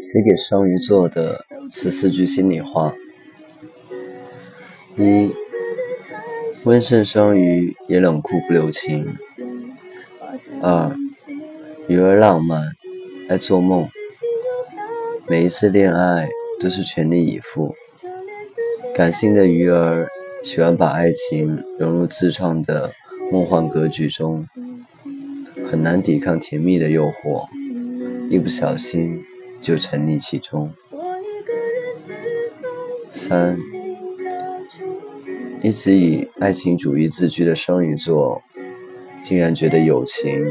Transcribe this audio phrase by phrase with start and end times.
[0.00, 2.94] 写给双鱼座的十四句心里话：
[4.96, 5.30] 一，
[6.64, 9.04] 温顺双鱼也冷酷不留情；
[10.62, 10.96] 二，
[11.88, 12.62] 鱼儿浪漫，
[13.28, 13.84] 爱做梦，
[15.26, 16.28] 每一次恋爱
[16.60, 17.74] 都是全力以赴。
[18.94, 20.08] 感性的鱼儿
[20.42, 22.92] 喜欢把爱情融入自创的
[23.32, 24.46] 梦幻格局中，
[25.70, 27.48] 很难抵抗甜蜜的诱惑，
[28.30, 29.24] 一不小心。
[29.60, 30.72] 就沉溺其中。
[33.10, 33.56] 三，
[35.62, 38.42] 一直以爱情主义自居的双鱼座，
[39.22, 40.44] 竟然觉得友情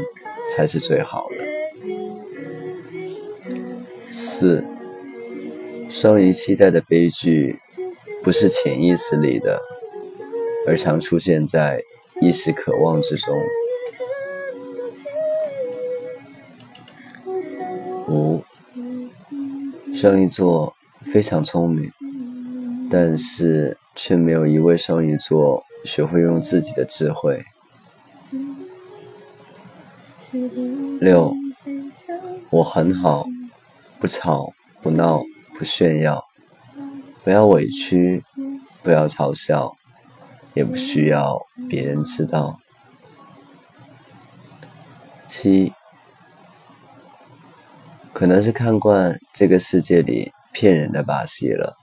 [0.54, 1.36] 才是最好的。
[4.10, 4.64] 四，
[5.88, 7.58] 双鱼期待的悲剧，
[8.22, 9.60] 不是潜意识里的，
[10.66, 11.82] 而常出现在
[12.20, 13.34] 意识渴望之中。
[18.08, 18.42] 五。
[20.00, 21.90] 双鱼座非常聪明，
[22.88, 27.44] 但是却没有一位双鱼座学会用自己的智慧。
[31.00, 31.34] 六，
[32.50, 33.26] 我很好，
[33.98, 35.20] 不吵不闹
[35.58, 36.24] 不炫耀，
[37.24, 38.22] 不要委屈，
[38.84, 39.74] 不要嘲笑，
[40.54, 42.60] 也不需要别人知道。
[45.26, 45.72] 七。
[48.18, 51.76] 可能是看惯这个世界里骗人的把戏了，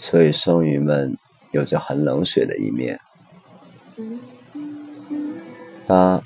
[0.00, 1.16] 所以双鱼们
[1.52, 2.98] 有着很冷血的一面。
[5.86, 6.20] 八，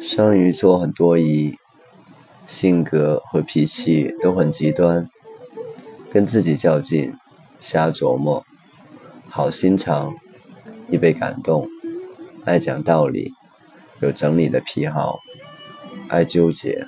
[0.00, 1.56] 双鱼座很多疑，
[2.46, 5.08] 性格和脾气都很极端，
[6.12, 7.16] 跟自己较劲，
[7.58, 8.44] 瞎琢磨，
[9.28, 10.14] 好心肠，
[10.88, 11.66] 易被感动，
[12.44, 13.32] 爱讲道理，
[13.98, 15.18] 有整理的癖好，
[16.06, 16.86] 爱纠结。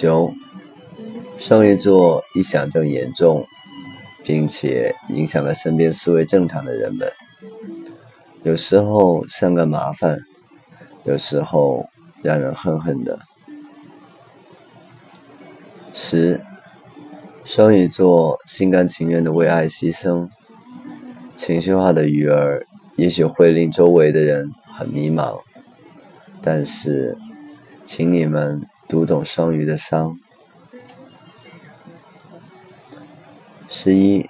[0.00, 0.32] 九，
[1.38, 3.44] 双鱼座臆想症严重，
[4.22, 7.10] 并且影响了身边思维正常的人们。
[8.44, 10.20] 有时候像个麻烦，
[11.02, 11.88] 有时候
[12.22, 13.18] 让人恨恨的。
[15.92, 16.40] 十，
[17.44, 20.28] 双鱼座心甘情愿的为爱牺牲，
[21.34, 25.40] 情绪化的鱼儿也许会令周围的人很迷茫，
[26.40, 27.18] 但是，
[27.82, 28.62] 请你们。
[28.88, 30.18] 读懂双鱼的伤。
[33.68, 34.26] 十一，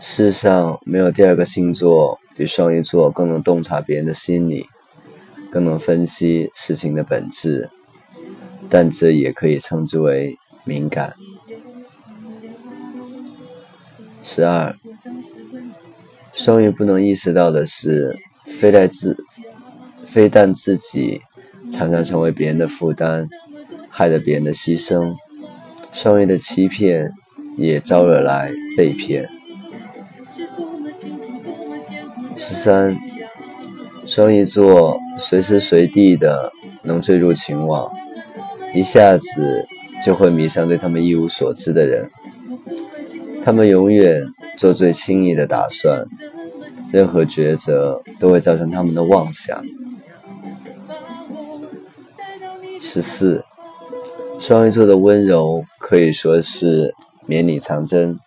[0.00, 4.66] 世上没有第二个星座比双鱼座更能洞察别人的心理，
[5.48, 7.70] 更能分析事情的本质，
[8.68, 11.14] 但这也可以称之为敏感。
[14.24, 14.76] 十二，
[16.32, 19.16] 双鱼不能意识到的是，非但自，
[20.04, 21.22] 非但自己。
[21.74, 23.28] 常常成为别人的负担，
[23.90, 25.16] 害得别人的牺牲。
[25.92, 27.12] 双鱼的欺骗
[27.56, 29.28] 也招惹来被骗。
[32.36, 32.96] 十三，
[34.06, 36.52] 双鱼座随时随地的
[36.84, 37.90] 能坠入情网，
[38.72, 39.66] 一下子
[40.04, 42.08] 就会迷上对他们一无所知的人。
[43.44, 44.24] 他们永远
[44.56, 46.06] 做最轻易的打算，
[46.92, 49.60] 任何抉择都会造成他们的妄想。
[52.86, 53.42] 十四，
[54.38, 58.18] 双鱼座的温柔可以说是绵里藏针，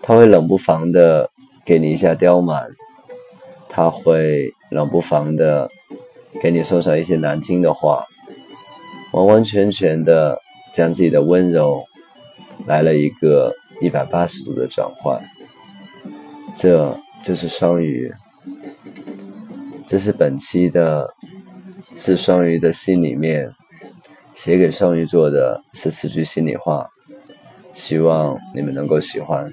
[0.00, 1.28] 他会冷不防的
[1.64, 2.70] 给你一下刁蛮，
[3.68, 5.68] 他会冷不防的
[6.40, 8.06] 给你送上一些难听的话，
[9.12, 10.38] 完完全全的
[10.72, 11.84] 将自己的温柔
[12.64, 15.20] 来了一个一百八十度的转换，
[16.54, 18.14] 这就是双鱼，
[19.84, 21.12] 这是本期的。
[21.96, 23.52] 是双鱼的心里面
[24.34, 26.90] 写给双鱼座的十四句心里话，
[27.72, 29.50] 希望你们能够喜欢。